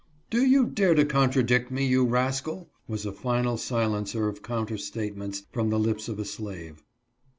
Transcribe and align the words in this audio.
"Do 0.31 0.43
you 0.43 0.65
dare 0.65 0.95
to 0.95 1.05
contradict 1.05 1.69
me, 1.69 1.85
you 1.85 2.03
rascal?" 2.03 2.71
was 2.87 3.05
a 3.05 3.11
final 3.11 3.55
silencer 3.55 4.27
of 4.27 4.41
counter 4.41 4.79
statements 4.79 5.43
from 5.51 5.69
the 5.69 5.77
lips 5.77 6.09
of 6.09 6.17
a 6.17 6.25
slave. 6.25 6.83